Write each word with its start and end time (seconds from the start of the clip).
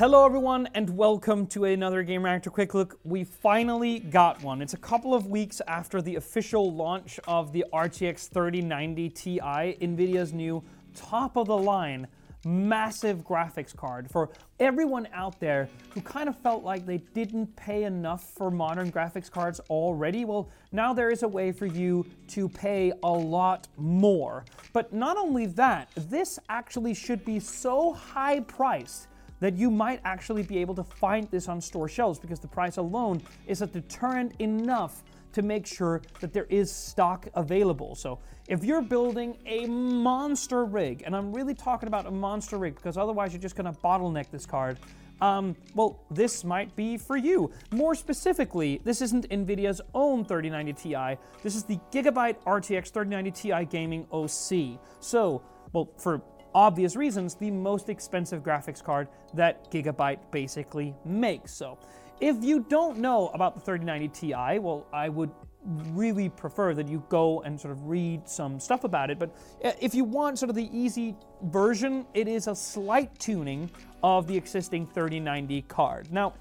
Hello, 0.00 0.24
everyone, 0.24 0.66
and 0.72 0.88
welcome 0.96 1.46
to 1.48 1.66
another 1.66 2.02
Gamereactor 2.02 2.50
Quick 2.50 2.72
Look. 2.72 2.98
We 3.04 3.22
finally 3.22 3.98
got 3.98 4.42
one. 4.42 4.62
It's 4.62 4.72
a 4.72 4.78
couple 4.78 5.12
of 5.12 5.26
weeks 5.26 5.60
after 5.68 6.00
the 6.00 6.16
official 6.16 6.72
launch 6.72 7.20
of 7.28 7.52
the 7.52 7.66
RTX 7.70 8.30
3090 8.30 9.10
Ti, 9.10 9.38
NVIDIA's 9.38 10.32
new 10.32 10.64
top 10.94 11.36
of 11.36 11.48
the 11.48 11.58
line 11.58 12.06
massive 12.46 13.18
graphics 13.18 13.76
card 13.76 14.10
for 14.10 14.30
everyone 14.58 15.06
out 15.12 15.38
there 15.38 15.68
who 15.90 16.00
kind 16.00 16.30
of 16.30 16.38
felt 16.38 16.64
like 16.64 16.86
they 16.86 16.96
didn't 17.12 17.54
pay 17.54 17.84
enough 17.84 18.24
for 18.24 18.50
modern 18.50 18.90
graphics 18.90 19.30
cards 19.30 19.60
already. 19.68 20.24
Well, 20.24 20.48
now 20.72 20.94
there 20.94 21.10
is 21.10 21.24
a 21.24 21.28
way 21.28 21.52
for 21.52 21.66
you 21.66 22.06
to 22.28 22.48
pay 22.48 22.94
a 23.02 23.12
lot 23.12 23.68
more. 23.76 24.46
But 24.72 24.94
not 24.94 25.18
only 25.18 25.44
that, 25.44 25.90
this 25.94 26.38
actually 26.48 26.94
should 26.94 27.22
be 27.22 27.38
so 27.38 27.92
high 27.92 28.40
priced 28.40 29.08
that 29.40 29.56
you 29.56 29.70
might 29.70 30.00
actually 30.04 30.42
be 30.42 30.58
able 30.58 30.74
to 30.74 30.84
find 30.84 31.28
this 31.30 31.48
on 31.48 31.60
store 31.60 31.88
shelves 31.88 32.18
because 32.18 32.40
the 32.40 32.48
price 32.48 32.76
alone 32.76 33.20
is 33.46 33.62
a 33.62 33.66
deterrent 33.66 34.32
enough 34.38 35.02
to 35.32 35.42
make 35.42 35.66
sure 35.66 36.02
that 36.20 36.32
there 36.32 36.46
is 36.48 36.70
stock 36.72 37.28
available. 37.34 37.94
So 37.94 38.18
if 38.48 38.64
you're 38.64 38.82
building 38.82 39.36
a 39.46 39.66
monster 39.66 40.64
rig, 40.64 41.02
and 41.06 41.14
I'm 41.14 41.32
really 41.32 41.54
talking 41.54 41.86
about 41.86 42.06
a 42.06 42.10
monster 42.10 42.58
rig 42.58 42.74
because 42.74 42.96
otherwise 42.96 43.32
you're 43.32 43.42
just 43.42 43.56
gonna 43.56 43.72
bottleneck 43.72 44.30
this 44.30 44.44
card, 44.44 44.78
um, 45.20 45.54
well, 45.74 46.00
this 46.10 46.44
might 46.44 46.74
be 46.76 46.96
for 46.96 47.16
you. 47.16 47.50
More 47.70 47.94
specifically, 47.94 48.80
this 48.84 49.02
isn't 49.02 49.28
NVIDIA's 49.28 49.80
own 49.94 50.24
3090 50.24 50.72
Ti, 50.72 51.18
this 51.42 51.54
is 51.54 51.64
the 51.64 51.78
Gigabyte 51.92 52.36
RTX 52.44 52.90
3090 52.90 53.30
Ti 53.30 53.64
Gaming 53.66 54.06
OC. 54.10 54.78
So, 55.00 55.42
well, 55.72 55.90
for 55.98 56.22
obvious 56.54 56.96
reasons, 56.96 57.34
the 57.34 57.50
most 57.50 57.88
expensive 57.88 58.42
graphics 58.42 58.82
card 58.82 59.08
that 59.34 59.70
Gigabyte 59.70 60.18
basically 60.30 60.94
makes. 61.04 61.52
So, 61.52 61.78
if 62.20 62.42
you 62.44 62.60
don't 62.68 62.98
know 62.98 63.28
about 63.28 63.54
the 63.54 63.60
3090 63.60 64.08
Ti, 64.08 64.58
well, 64.58 64.86
I 64.92 65.08
would 65.08 65.30
really 65.64 66.28
prefer 66.28 66.74
that 66.74 66.88
you 66.88 67.02
go 67.08 67.42
and 67.42 67.60
sort 67.60 67.72
of 67.72 67.86
read 67.86 68.28
some 68.28 68.58
stuff 68.58 68.84
about 68.84 69.10
it. 69.10 69.18
But 69.18 69.34
uh, 69.64 69.72
if 69.80 69.94
you 69.94 70.04
want 70.04 70.38
sort 70.38 70.50
of 70.50 70.56
the 70.56 70.70
easy 70.76 71.14
version, 71.44 72.06
it 72.14 72.28
is 72.28 72.46
a 72.46 72.54
slight 72.54 73.18
tuning 73.18 73.70
of 74.02 74.26
the 74.26 74.36
existing 74.36 74.86
3090 74.86 75.62
card. 75.62 76.12
Now, 76.12 76.34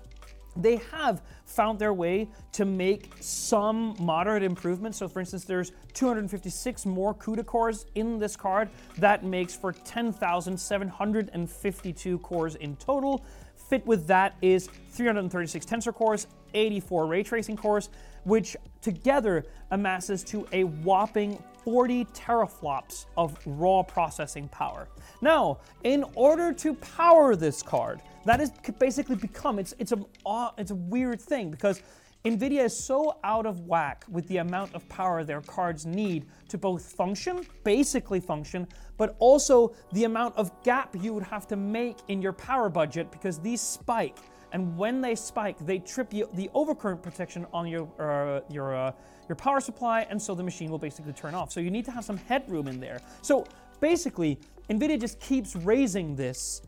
they 0.55 0.77
have 0.91 1.21
found 1.45 1.79
their 1.79 1.93
way 1.93 2.27
to 2.53 2.65
make 2.65 3.11
some 3.19 3.95
moderate 3.99 4.41
improvements. 4.43 4.97
So, 4.97 5.07
for 5.07 5.19
instance, 5.19 5.45
there's 5.45 5.71
256 5.93 6.85
more 6.85 7.13
CUDA 7.13 7.45
cores 7.45 7.85
in 7.95 8.19
this 8.19 8.35
card. 8.35 8.69
That 8.97 9.23
makes 9.23 9.55
for 9.55 9.71
10,752 9.71 12.19
cores 12.19 12.55
in 12.55 12.75
total. 12.77 13.23
Fit 13.55 13.85
with 13.85 14.07
that 14.07 14.35
is 14.41 14.67
336 14.91 15.65
tensor 15.65 15.93
cores, 15.93 16.27
84 16.53 17.05
ray 17.05 17.23
tracing 17.23 17.55
cores, 17.55 17.89
which 18.23 18.57
together 18.81 19.45
amasses 19.71 20.23
to 20.23 20.47
a 20.51 20.63
whopping 20.63 21.41
40 21.69 22.05
teraflops 22.05 23.05
of 23.15 23.37
raw 23.45 23.83
processing 23.83 24.47
power. 24.47 24.87
Now, 25.21 25.59
in 25.83 26.03
order 26.15 26.51
to 26.51 26.73
power 26.73 27.35
this 27.35 27.61
card, 27.61 28.01
that 28.25 28.39
has 28.39 28.49
basically 28.79 29.17
become 29.17 29.59
it's 29.59 29.75
it's 29.77 29.91
a 29.91 29.99
uh, 30.25 30.49
it's 30.57 30.71
a 30.71 30.75
weird 30.95 31.21
thing 31.21 31.51
because 31.51 31.83
NVIDIA 32.25 32.65
is 32.65 32.75
so 32.75 33.19
out 33.23 33.45
of 33.45 33.67
whack 33.67 34.03
with 34.09 34.27
the 34.29 34.37
amount 34.37 34.73
of 34.73 34.89
power 34.89 35.23
their 35.23 35.41
cards 35.41 35.85
need 35.85 36.25
to 36.47 36.57
both 36.57 36.91
function, 36.91 37.45
basically 37.63 38.19
function, 38.19 38.67
but 38.97 39.15
also 39.19 39.75
the 39.93 40.05
amount 40.05 40.35
of 40.37 40.51
gap 40.63 40.95
you 40.99 41.13
would 41.13 41.23
have 41.23 41.45
to 41.49 41.55
make 41.55 41.97
in 42.07 42.19
your 42.19 42.33
power 42.33 42.67
budget 42.67 43.11
because 43.11 43.37
these 43.37 43.61
spike. 43.61 44.17
And 44.51 44.77
when 44.77 45.01
they 45.01 45.15
spike, 45.15 45.57
they 45.65 45.79
trip 45.79 46.13
you, 46.13 46.27
the 46.33 46.49
overcurrent 46.55 47.01
protection 47.01 47.45
on 47.53 47.67
your 47.67 47.87
uh, 47.99 48.41
your 48.49 48.75
uh, 48.75 48.91
your 49.27 49.35
power 49.35 49.59
supply, 49.59 50.07
and 50.09 50.21
so 50.21 50.33
the 50.33 50.43
machine 50.43 50.71
will 50.71 50.79
basically 50.79 51.13
turn 51.13 51.35
off. 51.35 51.51
So 51.51 51.59
you 51.59 51.69
need 51.69 51.85
to 51.85 51.91
have 51.91 52.03
some 52.03 52.17
headroom 52.17 52.67
in 52.67 52.79
there. 52.79 53.01
So 53.21 53.45
basically, 53.79 54.39
NVIDIA 54.69 54.99
just 54.99 55.19
keeps 55.19 55.55
raising 55.55 56.15
this, 56.15 56.61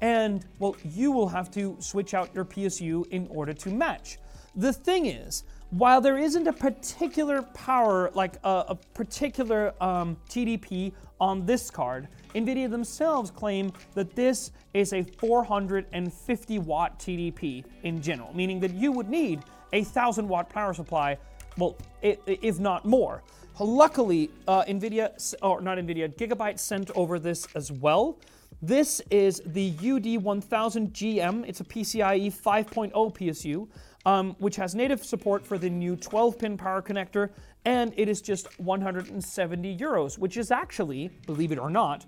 and 0.00 0.44
well, 0.58 0.76
you 0.84 1.10
will 1.10 1.28
have 1.28 1.50
to 1.52 1.76
switch 1.80 2.12
out 2.12 2.34
your 2.34 2.44
PSU 2.44 3.06
in 3.10 3.26
order 3.28 3.54
to 3.54 3.70
match. 3.70 4.18
The 4.56 4.72
thing 4.72 5.06
is, 5.06 5.44
while 5.70 6.02
there 6.02 6.18
isn't 6.18 6.46
a 6.46 6.52
particular 6.52 7.40
power, 7.40 8.10
like 8.12 8.36
a, 8.44 8.64
a 8.68 8.74
particular 8.74 9.72
um, 9.82 10.18
TDP 10.28 10.92
on 11.18 11.46
this 11.46 11.70
card, 11.70 12.08
NVIDIA 12.34 12.70
themselves 12.70 13.30
claim 13.30 13.72
that 13.94 14.14
this 14.14 14.52
is 14.74 14.92
a 14.92 15.02
450 15.02 16.58
watt 16.58 16.98
TDP 16.98 17.64
in 17.82 18.00
general, 18.00 18.34
meaning 18.34 18.60
that 18.60 18.72
you 18.72 18.92
would 18.92 19.08
need 19.08 19.40
a 19.72 19.82
1000 19.82 20.28
watt 20.28 20.48
power 20.48 20.74
supply, 20.74 21.16
well, 21.58 21.76
if 22.02 22.58
not 22.58 22.84
more. 22.84 23.22
Luckily, 23.60 24.30
uh, 24.48 24.64
NVIDIA, 24.64 25.34
or 25.42 25.60
not 25.60 25.78
NVIDIA, 25.78 26.14
Gigabyte 26.16 26.58
sent 26.58 26.90
over 26.92 27.18
this 27.18 27.46
as 27.54 27.70
well. 27.70 28.18
This 28.60 29.02
is 29.10 29.42
the 29.46 29.72
UD1000GM. 29.72 31.44
It's 31.46 31.60
a 31.60 31.64
PCIe 31.64 32.32
5.0 32.32 32.92
PSU 32.92 33.68
um, 34.04 34.34
which 34.38 34.56
has 34.56 34.74
native 34.74 35.04
support 35.04 35.46
for 35.46 35.58
the 35.58 35.70
new 35.70 35.96
12 35.96 36.38
pin 36.38 36.56
power 36.56 36.82
connector, 36.82 37.30
and 37.64 37.92
it 37.96 38.08
is 38.08 38.20
just 38.20 38.58
170 38.58 39.76
euros, 39.76 40.18
which 40.18 40.36
is 40.36 40.50
actually, 40.50 41.10
believe 41.26 41.52
it 41.52 41.58
or 41.58 41.70
not, 41.70 42.06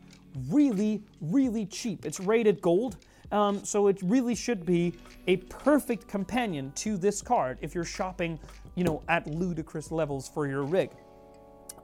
really, 0.48 1.02
really 1.20 1.66
cheap. 1.66 2.04
It's 2.04 2.20
rated 2.20 2.60
gold. 2.60 2.96
Um, 3.32 3.64
so 3.64 3.88
it 3.88 3.98
really 4.02 4.34
should 4.34 4.66
be 4.66 4.94
a 5.26 5.38
perfect 5.38 6.06
companion 6.06 6.72
to 6.76 6.96
this 6.96 7.22
card 7.22 7.58
if 7.62 7.74
you're 7.74 7.84
shopping, 7.84 8.38
you 8.74 8.84
know, 8.84 9.02
at 9.08 9.26
ludicrous 9.26 9.90
levels 9.90 10.28
for 10.28 10.46
your 10.46 10.62
rig. 10.62 10.90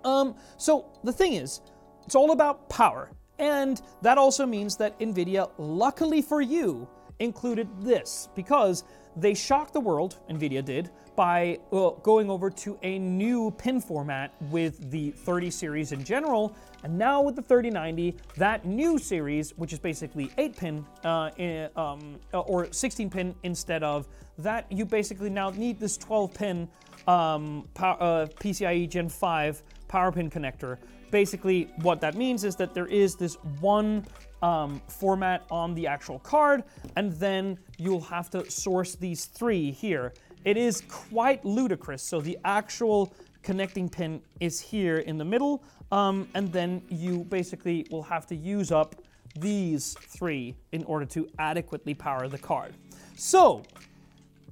Um, 0.05 0.37
so 0.59 0.87
the 1.03 1.13
thing 1.13 1.35
is, 1.35 1.61
it's 2.05 2.15
all 2.15 2.33
about 2.33 2.69
power. 2.69 3.11
And 3.39 3.81
that 4.03 4.19
also 4.19 4.47
means 4.47 4.77
that 4.77 4.99
NVIDIA, 5.01 5.51
luckily 5.59 6.23
for 6.23 6.41
you, 6.41 6.87
included 7.21 7.69
this 7.81 8.29
because 8.35 8.85
they 9.17 9.35
shocked 9.35 9.73
the 9.73 9.81
world, 9.81 10.19
NVIDIA 10.29 10.65
did, 10.65 10.91
by 11.17 11.59
uh, 11.73 11.91
going 12.03 12.31
over 12.31 12.49
to 12.49 12.79
a 12.83 12.99
new 12.99 13.51
pin 13.53 13.81
format 13.81 14.33
with 14.51 14.91
the 14.91 15.11
30 15.11 15.51
series 15.51 15.93
in 15.93 16.03
general, 16.03 16.57
and 16.83 16.97
now 16.97 17.21
with 17.21 17.37
the 17.37 17.43
3090, 17.43 18.17
that 18.37 18.65
new 18.65 18.99
series, 18.99 19.51
which 19.59 19.73
is 19.73 19.79
basically 19.79 20.31
8 20.39 20.57
pin 20.57 20.87
uh, 21.05 21.31
um, 21.77 22.19
uh, 22.33 22.41
or 22.41 22.73
16 22.73 23.11
pin 23.11 23.35
instead 23.43 23.83
of 23.83 24.09
that, 24.39 24.71
you 24.71 24.87
basically 24.87 25.31
now 25.31 25.51
need 25.51 25.79
this 25.79 25.97
12 25.99 26.33
pin 26.33 26.69
um, 27.07 27.69
uh, 27.79 28.27
PCIe 28.41 28.89
Gen 28.89 29.09
5 29.09 29.63
power 29.89 30.13
pin 30.13 30.31
connector. 30.31 30.79
Basically, 31.11 31.69
what 31.83 32.01
that 32.01 32.15
means 32.15 32.45
is 32.45 32.57
that 32.57 32.75
there 32.75 32.87
is 32.87 33.17
this 33.17 33.35
one 33.61 34.05
um, 34.43 34.81
format 34.89 35.45
on 35.51 35.75
the 35.75 35.87
actual 35.87 36.19
card, 36.21 36.65
and 36.97 37.13
then 37.15 37.59
you'll 37.79 38.01
have 38.01 38.31
to 38.31 38.51
source 38.51 38.95
these 38.95 39.27
three 39.27 39.71
here. 39.71 40.13
It 40.45 40.57
is 40.57 40.83
quite 40.89 41.45
ludicrous. 41.45 42.03
So 42.03 42.21
the 42.21 42.39
actual 42.45 43.13
connecting 43.43 43.89
pin 43.89 44.23
is 44.41 44.61
here 44.61 44.99
in 44.99 45.19
the 45.19 45.25
middle, 45.25 45.63
um, 45.93 46.29
and 46.35 46.53
then 46.53 46.83
you 46.89 47.25
basically 47.25 47.87
will 47.91 48.03
have 48.03 48.27
to 48.29 48.37
use 48.37 48.71
up 48.71 48.95
these 49.37 49.95
three 50.01 50.55
in 50.73 50.85
order 50.85 51.05
to 51.07 51.29
adequately 51.39 51.95
power 51.95 52.29
the 52.29 52.39
card. 52.39 52.75
So 53.17 53.63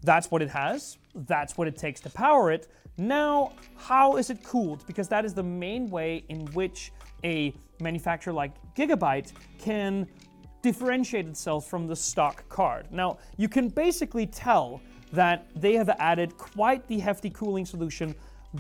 that's 0.03 0.31
what 0.31 0.43
it 0.43 0.51
has. 0.51 0.99
That's 1.15 1.57
what 1.57 1.69
it 1.69 1.77
takes 1.77 2.01
to 2.01 2.11
power 2.11 2.53
it. 2.53 2.69
Now, 2.99 3.53
how 3.77 4.17
is 4.17 4.29
it 4.29 4.43
cooled? 4.43 4.85
Because 4.87 5.09
that 5.09 5.25
is 5.25 5.33
the 5.33 5.43
main 5.43 5.89
way 5.89 6.25
in 6.29 6.47
which 6.47 6.93
a 7.25 7.55
manufacturer 7.81 8.33
like 8.33 8.53
Gigabyte 8.75 9.33
can 9.59 10.07
differentiate 10.63 11.27
itself 11.29 11.69
from 11.69 11.87
the 11.87 11.95
stock 11.95 12.49
card. 12.49 12.89
Now, 12.91 13.19
you 13.37 13.49
can 13.49 13.69
basically 13.69 14.27
tell 14.27 14.81
that 15.13 15.47
they 15.55 15.75
have 15.75 15.89
added 16.01 16.37
quite 16.37 16.87
the 16.89 16.99
hefty 16.99 17.31
cooling 17.31 17.65
solution 17.65 18.15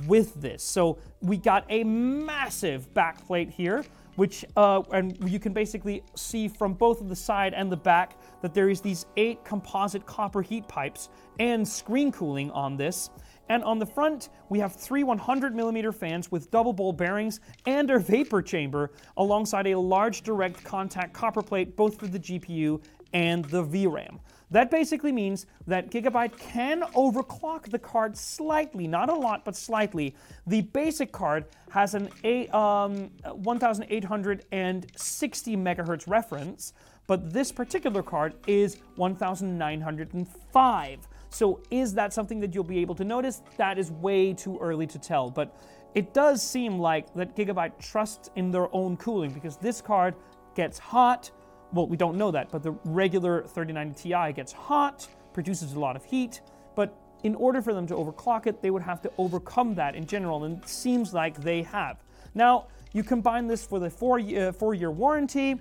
with 0.06 0.35
this. 0.40 0.62
So 0.62 0.99
we 1.20 1.37
got 1.37 1.64
a 1.69 1.82
massive 1.82 2.93
backplate 2.94 3.50
here, 3.50 3.85
which 4.19 4.44
uh, 4.56 4.82
and 4.91 5.17
you 5.31 5.38
can 5.38 5.53
basically 5.53 6.03
see 6.17 6.49
from 6.49 6.75
both 6.75 7.00
of 7.00 7.09
the 7.09 7.15
side 7.15 7.55
and 7.55 7.70
the 7.70 7.76
back 7.76 8.19
that 8.43 8.53
there 8.53 8.69
is 8.69 8.81
these 8.81 9.06
eight 9.17 9.44
composite 9.44 10.05
copper 10.06 10.43
heat 10.43 10.67
pipes 10.67 11.09
and 11.38 11.67
screen 11.67 12.11
cooling 12.11 12.50
on 12.50 12.76
this. 12.76 13.11
And 13.49 13.62
on 13.62 13.79
the 13.79 13.87
front, 13.87 14.31
we 14.49 14.59
have 14.59 14.75
three 14.75 15.05
100 15.05 15.55
millimeter 15.55 15.93
fans 15.93 16.32
with 16.32 16.50
double 16.50 16.73
ball 16.73 16.93
bearings 16.93 17.38
and 17.65 17.88
a 17.93 17.99
vapor 18.00 18.43
chamber 18.43 18.91
alongside 19.17 19.69
a 19.69 19.79
large 19.79 20.23
direct 20.23 20.64
contact 20.64 21.14
copper 21.14 21.41
plate 21.41 21.76
both 21.76 21.97
for 21.97 22.09
the 22.09 22.19
GPU 22.19 22.82
and 23.12 23.44
the 23.46 23.64
VRAM. 23.64 24.20
That 24.50 24.70
basically 24.70 25.12
means 25.12 25.44
that 25.66 25.90
Gigabyte 25.90 26.38
can 26.38 26.81
overclock 26.94 27.70
the 27.70 27.78
card 27.78 28.16
slightly, 28.16 28.87
not 28.87 29.10
a 29.10 29.14
lot, 29.14 29.44
but 29.44 29.55
slightly. 29.55 30.14
The 30.46 30.62
basic 30.62 31.12
card 31.12 31.44
has 31.70 31.93
an 31.94 32.08
a, 32.25 32.49
um, 32.49 33.10
1860 33.25 35.56
megahertz 35.56 36.08
reference, 36.08 36.72
but 37.06 37.31
this 37.31 37.52
particular 37.52 38.02
card 38.02 38.32
is 38.46 38.78
1905. 38.96 41.08
So 41.31 41.61
is 41.70 41.93
that 41.94 42.12
something 42.14 42.40
that 42.40 42.54
you'll 42.54 42.64
be 42.64 42.78
able 42.78 42.94
to 42.94 43.04
notice? 43.04 43.43
That 43.58 43.78
is 43.78 43.90
way 43.90 44.32
too 44.32 44.56
early 44.61 44.87
to 44.87 44.99
tell, 44.99 45.31
but 45.31 45.54
it 45.94 46.14
does 46.14 46.43
seem 46.43 46.78
like 46.78 47.12
that 47.14 47.37
Gigabyte 47.37 47.78
trusts 47.78 48.31
in 48.37 48.50
their 48.50 48.75
own 48.75 48.96
cooling 48.96 49.32
because 49.32 49.56
this 49.56 49.82
card 49.82 50.14
gets 50.54 50.78
hot, 50.78 51.31
well, 51.73 51.87
we 51.87 51.97
don't 51.97 52.17
know 52.17 52.31
that, 52.31 52.50
but 52.50 52.62
the 52.62 52.73
regular 52.85 53.43
3090 53.43 54.03
Ti 54.03 54.32
gets 54.32 54.53
hot, 54.53 55.06
produces 55.32 55.75
a 55.75 55.79
lot 55.79 55.97
of 55.97 56.05
heat, 56.05 56.41
but 56.75 56.97
in 57.25 57.35
order 57.35 57.61
for 57.61 57.75
them 57.75 57.87
to 57.87 57.94
overclock 57.94 58.47
it, 58.47 58.62
they 58.62 58.70
would 58.70 58.82
have 58.82 59.03
to 59.03 59.11
overcome 59.19 59.75
that 59.75 59.94
in 59.94 60.06
general, 60.06 60.44
and 60.44 60.62
it 60.62 60.69
seems 60.69 61.12
like 61.12 61.41
they 61.41 61.62
have. 61.62 62.03
Now, 62.35 62.67
you 62.93 63.03
combine 63.03 63.47
this 63.47 63.70
with 63.70 63.85
a 63.85 63.91
four, 63.91 64.20
uh, 64.20 64.53
four 64.53 64.75
year 64.75 64.91
warranty. 64.91 65.56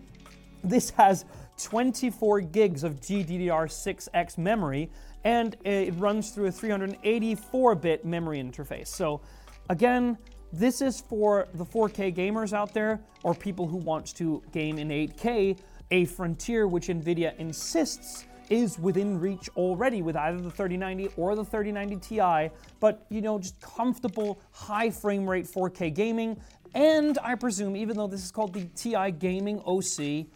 This 0.64 0.92
has 0.92 1.26
24 1.62 2.42
gigs 2.42 2.84
of 2.84 3.02
GDDR6X 3.02 4.38
memory, 4.38 4.90
and 5.24 5.58
it 5.64 5.94
runs 5.96 6.32
through 6.32 6.48
a 6.48 6.52
384 6.52 7.76
bit 7.76 8.06
memory 8.06 8.40
interface. 8.40 8.88
So, 8.88 9.22
again, 9.70 10.18
this 10.54 10.82
is 10.82 11.02
for 11.02 11.48
the 11.56 11.66
4K 11.66 12.16
gamers 12.16 12.54
out 12.54 12.74
there 12.74 13.02
or 13.24 13.34
people 13.34 13.68
who 13.68 13.78
want 13.78 14.16
to 14.16 14.42
game 14.54 14.78
in 14.78 14.90
8K 14.90 15.58
a 15.92 16.06
frontier 16.06 16.68
which 16.68 16.88
NVIDIA 16.88 17.36
insists 17.38 18.26
is 18.50 18.80
within 18.80 19.20
reach 19.20 19.50
already 19.58 20.02
with 20.02 20.16
either 20.16 20.38
the 20.38 20.50
3090 20.50 21.10
or 21.18 21.36
the 21.36 21.44
3090 21.44 21.98
Ti, 21.98 22.54
but 22.80 23.06
you 23.10 23.22
know, 23.22 23.38
just 23.38 23.60
comfortable 23.60 24.40
high 24.52 24.90
frame 24.90 25.30
rate 25.30 25.46
4K 25.46 25.94
gaming. 25.94 26.40
And 26.74 27.18
I 27.24 27.36
presume, 27.36 27.76
even 27.76 27.98
though 27.98 28.08
this 28.08 28.24
is 28.24 28.32
called 28.32 28.54
the 28.54 28.66
TI 28.76 29.12
Gaming 29.12 29.62
OC, 29.66 30.28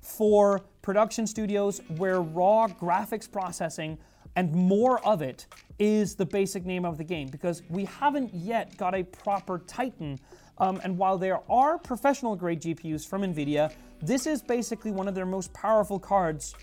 for 0.00 0.60
production 0.82 1.26
studios 1.26 1.80
where 1.96 2.22
raw 2.22 2.66
graphics 2.68 3.30
processing 3.30 3.98
and 4.36 4.54
more 4.54 5.04
of 5.04 5.22
it 5.22 5.46
is 5.78 6.14
the 6.14 6.24
basic 6.24 6.64
name 6.64 6.84
of 6.84 6.96
the 6.96 7.04
game 7.04 7.28
because 7.28 7.62
we 7.68 7.84
haven't 7.84 8.32
yet 8.32 8.76
got 8.76 8.94
a 8.94 9.02
proper 9.02 9.58
Titan. 9.66 10.18
Um, 10.58 10.80
and 10.84 10.96
while 10.98 11.18
there 11.18 11.40
are 11.50 11.78
professional 11.78 12.36
grade 12.36 12.60
GPUs 12.60 13.06
from 13.06 13.22
NVIDIA, 13.22 13.72
this 14.02 14.26
is 14.26 14.42
basically 14.42 14.90
one 14.90 15.08
of 15.08 15.14
their 15.14 15.26
most 15.26 15.52
powerful 15.52 15.98
cards 15.98 16.54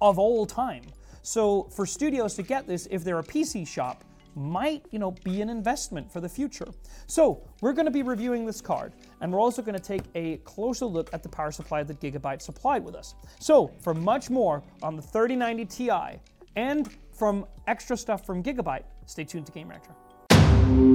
of 0.00 0.18
all 0.18 0.46
time. 0.46 0.82
So 1.22 1.64
for 1.64 1.86
studios 1.86 2.34
to 2.34 2.42
get 2.42 2.66
this, 2.66 2.86
if 2.90 3.04
they're 3.04 3.18
a 3.18 3.24
PC 3.24 3.66
shop, 3.66 4.04
might 4.36 4.84
you 4.90 4.98
know 4.98 5.12
be 5.22 5.40
an 5.42 5.48
investment 5.48 6.12
for 6.12 6.20
the 6.20 6.28
future. 6.28 6.66
So 7.06 7.42
we're 7.60 7.72
going 7.72 7.86
to 7.86 7.92
be 7.92 8.02
reviewing 8.02 8.44
this 8.46 8.60
card, 8.60 8.92
and 9.20 9.32
we're 9.32 9.40
also 9.40 9.62
going 9.62 9.78
to 9.78 9.82
take 9.82 10.02
a 10.14 10.38
closer 10.38 10.86
look 10.86 11.12
at 11.12 11.22
the 11.22 11.28
power 11.28 11.52
supply 11.52 11.82
that 11.84 12.00
Gigabyte 12.00 12.42
supplied 12.42 12.84
with 12.84 12.94
us. 12.94 13.14
So 13.38 13.70
for 13.80 13.94
much 13.94 14.30
more 14.30 14.62
on 14.82 14.96
the 14.96 15.02
3090 15.02 15.64
Ti 15.66 16.20
and 16.56 16.88
from 17.12 17.46
extra 17.66 17.96
stuff 17.96 18.26
from 18.26 18.42
Gigabyte, 18.42 18.84
stay 19.06 19.24
tuned 19.24 19.46
to 19.46 19.52
Gamereactor. 19.52 20.93